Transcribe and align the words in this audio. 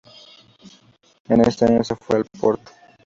En 1.29 1.41
ese 1.41 1.65
año 1.65 1.83
se 1.83 1.95
fue 1.95 2.15
al 2.17 2.25
Porto. 2.39 2.71